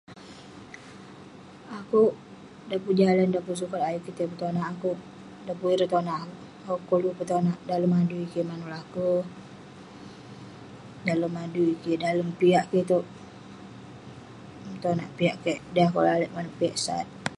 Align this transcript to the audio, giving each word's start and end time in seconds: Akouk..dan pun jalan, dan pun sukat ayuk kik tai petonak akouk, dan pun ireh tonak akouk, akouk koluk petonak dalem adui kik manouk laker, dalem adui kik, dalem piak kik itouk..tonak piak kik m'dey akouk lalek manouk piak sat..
Akouk..dan 1.77 2.79
pun 2.85 2.93
jalan, 3.01 3.27
dan 3.33 3.41
pun 3.45 3.55
sukat 3.61 3.81
ayuk 3.83 4.01
kik 4.05 4.15
tai 4.17 4.29
petonak 4.31 4.69
akouk, 4.73 4.97
dan 5.45 5.55
pun 5.59 5.69
ireh 5.73 5.91
tonak 5.93 6.17
akouk, 6.21 6.39
akouk 6.63 6.79
koluk 6.89 7.17
petonak 7.19 7.57
dalem 7.69 7.93
adui 7.99 8.25
kik 8.31 8.47
manouk 8.49 8.73
laker, 8.75 9.17
dalem 11.07 11.33
adui 11.43 11.71
kik, 11.81 11.97
dalem 12.03 12.29
piak 12.39 12.65
kik 12.69 12.83
itouk..tonak 12.85 15.09
piak 15.17 15.35
kik 15.43 15.57
m'dey 15.69 15.85
akouk 15.87 16.05
lalek 16.07 16.33
manouk 16.35 16.57
piak 16.59 16.75
sat.. 16.85 17.07